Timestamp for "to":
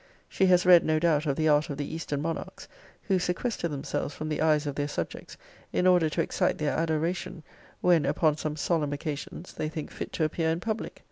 6.09-6.21, 10.13-10.23